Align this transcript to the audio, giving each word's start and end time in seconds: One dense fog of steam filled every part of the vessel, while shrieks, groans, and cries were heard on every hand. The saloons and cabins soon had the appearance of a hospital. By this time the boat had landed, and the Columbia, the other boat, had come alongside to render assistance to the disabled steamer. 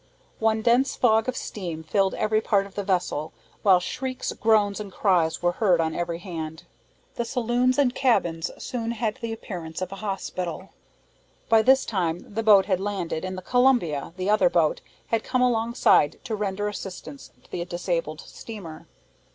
One 0.39 0.63
dense 0.63 0.95
fog 0.95 1.29
of 1.29 1.37
steam 1.37 1.83
filled 1.83 2.15
every 2.15 2.41
part 2.41 2.65
of 2.65 2.73
the 2.73 2.81
vessel, 2.83 3.33
while 3.61 3.79
shrieks, 3.79 4.33
groans, 4.33 4.79
and 4.79 4.91
cries 4.91 5.43
were 5.43 5.51
heard 5.51 5.79
on 5.79 5.93
every 5.93 6.17
hand. 6.17 6.63
The 7.17 7.23
saloons 7.23 7.77
and 7.77 7.93
cabins 7.93 8.49
soon 8.57 8.93
had 8.93 9.17
the 9.17 9.31
appearance 9.31 9.79
of 9.79 9.91
a 9.91 9.97
hospital. 9.97 10.69
By 11.49 11.61
this 11.61 11.85
time 11.85 12.33
the 12.33 12.41
boat 12.41 12.65
had 12.65 12.79
landed, 12.79 13.23
and 13.23 13.37
the 13.37 13.43
Columbia, 13.43 14.11
the 14.17 14.27
other 14.27 14.49
boat, 14.49 14.81
had 15.09 15.23
come 15.23 15.43
alongside 15.43 16.17
to 16.23 16.35
render 16.35 16.67
assistance 16.67 17.29
to 17.43 17.51
the 17.51 17.63
disabled 17.63 18.21
steamer. 18.21 18.87